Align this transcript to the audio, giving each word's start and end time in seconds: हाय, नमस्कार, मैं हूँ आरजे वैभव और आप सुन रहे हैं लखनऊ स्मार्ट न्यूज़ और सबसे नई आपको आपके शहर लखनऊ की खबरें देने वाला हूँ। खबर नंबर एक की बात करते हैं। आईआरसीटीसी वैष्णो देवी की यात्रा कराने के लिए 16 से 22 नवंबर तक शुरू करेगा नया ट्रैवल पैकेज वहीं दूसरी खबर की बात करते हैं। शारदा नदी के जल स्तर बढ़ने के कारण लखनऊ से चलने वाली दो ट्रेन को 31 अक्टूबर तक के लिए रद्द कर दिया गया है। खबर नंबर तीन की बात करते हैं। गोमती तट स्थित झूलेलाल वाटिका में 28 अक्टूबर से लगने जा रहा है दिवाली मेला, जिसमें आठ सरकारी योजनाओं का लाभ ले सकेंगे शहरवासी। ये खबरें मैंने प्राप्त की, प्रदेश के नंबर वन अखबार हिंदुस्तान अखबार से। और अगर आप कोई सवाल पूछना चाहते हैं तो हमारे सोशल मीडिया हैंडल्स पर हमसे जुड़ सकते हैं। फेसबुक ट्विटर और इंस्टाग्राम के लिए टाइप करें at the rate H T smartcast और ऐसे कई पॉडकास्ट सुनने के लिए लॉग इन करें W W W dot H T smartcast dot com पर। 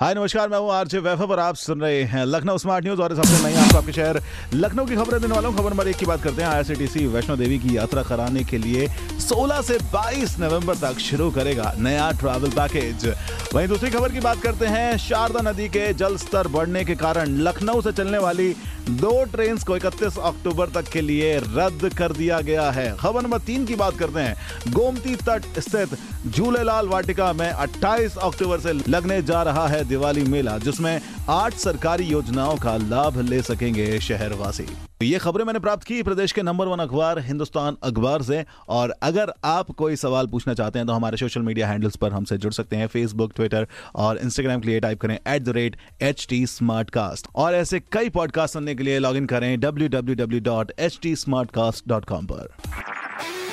हाय, 0.00 0.14
नमस्कार, 0.14 0.48
मैं 0.48 0.58
हूँ 0.58 0.70
आरजे 0.72 0.98
वैभव 0.98 1.30
और 1.32 1.40
आप 1.40 1.56
सुन 1.56 1.80
रहे 1.80 2.02
हैं 2.04 2.24
लखनऊ 2.26 2.58
स्मार्ट 2.58 2.84
न्यूज़ 2.84 3.00
और 3.00 3.14
सबसे 3.16 3.42
नई 3.44 3.54
आपको 3.56 3.78
आपके 3.78 3.92
शहर 3.92 4.20
लखनऊ 4.54 4.84
की 4.86 4.96
खबरें 4.96 5.20
देने 5.20 5.34
वाला 5.34 5.48
हूँ। 5.48 5.56
खबर 5.56 5.70
नंबर 5.70 5.88
एक 5.88 5.96
की 5.96 6.06
बात 6.06 6.22
करते 6.22 6.42
हैं। 6.42 6.48
आईआरसीटीसी 6.48 7.06
वैष्णो 7.06 7.36
देवी 7.36 7.58
की 7.58 7.76
यात्रा 7.76 8.02
कराने 8.02 8.42
के 8.44 8.58
लिए 8.58 8.86
16 9.20 9.62
से 9.62 9.78
22 9.94 10.38
नवंबर 10.40 10.76
तक 10.76 10.98
शुरू 10.98 11.30
करेगा 11.30 11.72
नया 11.78 12.10
ट्रैवल 12.20 12.50
पैकेज 12.50 13.06
वहीं 13.54 13.68
दूसरी 13.68 13.90
खबर 13.90 14.12
की 14.12 14.20
बात 14.20 14.42
करते 14.42 14.66
हैं। 14.66 14.96
शारदा 14.98 15.50
नदी 15.50 15.68
के 15.68 15.92
जल 15.94 16.16
स्तर 16.16 16.48
बढ़ने 16.48 16.84
के 16.84 16.94
कारण 16.94 17.36
लखनऊ 17.38 17.80
से 17.80 17.92
चलने 17.92 18.18
वाली 18.18 18.54
दो 18.90 19.12
ट्रेन 19.24 19.56
को 19.58 19.76
31 19.76 20.18
अक्टूबर 20.18 20.68
तक 20.70 20.88
के 20.88 21.00
लिए 21.00 21.36
रद्द 21.38 21.88
कर 21.98 22.12
दिया 22.12 22.40
गया 22.40 22.70
है। 22.70 22.96
खबर 22.96 23.22
नंबर 23.22 23.38
तीन 23.38 23.64
की 23.66 23.74
बात 23.74 23.96
करते 23.98 24.20
हैं। 24.20 24.72
गोमती 24.72 25.16
तट 25.28 25.58
स्थित 25.58 25.98
झूलेलाल 26.28 26.88
वाटिका 26.88 27.32
में 27.32 27.50
28 27.50 28.16
अक्टूबर 28.18 28.60
से 28.60 28.72
लगने 28.72 29.20
जा 29.22 29.42
रहा 29.42 29.66
है 29.68 29.84
दिवाली 29.86 30.24
मेला, 30.24 30.56
जिसमें 30.58 31.00
आठ 31.28 31.54
सरकारी 31.54 32.04
योजनाओं 32.04 32.56
का 32.56 32.76
लाभ 32.78 33.20
ले 33.20 33.42
सकेंगे 33.42 33.98
शहरवासी। 34.00 34.66
ये 35.02 35.18
खबरें 35.18 35.44
मैंने 35.44 35.58
प्राप्त 35.58 35.84
की, 35.84 36.02
प्रदेश 36.02 36.32
के 36.32 36.42
नंबर 36.42 36.66
वन 36.66 36.78
अखबार 36.78 37.18
हिंदुस्तान 37.18 37.76
अखबार 37.82 38.22
से। 38.22 38.44
और 38.68 38.94
अगर 39.02 39.32
आप 39.44 39.70
कोई 39.70 39.96
सवाल 39.96 40.26
पूछना 40.26 40.54
चाहते 40.54 40.78
हैं 40.78 40.86
तो 40.88 40.92
हमारे 40.92 41.16
सोशल 41.16 41.40
मीडिया 41.40 41.68
हैंडल्स 41.68 41.96
पर 41.96 42.12
हमसे 42.12 42.38
जुड़ 42.38 42.52
सकते 42.52 42.76
हैं। 42.76 42.86
फेसबुक 42.86 43.32
ट्विटर 43.36 43.66
और 43.96 44.18
इंस्टाग्राम 44.18 44.60
के 44.60 44.68
लिए 44.68 44.80
टाइप 44.80 45.00
करें 45.00 45.18
at 45.28 45.42
the 45.42 45.48
rate 45.48 45.76
H 46.02 46.26
T 46.30 46.46
smartcast 46.90 47.28
और 47.34 47.54
ऐसे 47.54 47.80
कई 47.92 48.08
पॉडकास्ट 48.08 48.54
सुनने 48.54 48.74
के 48.74 48.82
लिए 48.82 48.98
लॉग 48.98 49.16
इन 49.16 49.26
करें 49.26 49.58
W 49.60 49.88
W 49.88 50.14
W 50.14 50.40
dot 50.40 50.72
H 50.78 50.98
T 51.02 51.16
smartcast 51.50 51.88
dot 51.88 52.04
com 52.04 52.26
पर। 52.26 52.65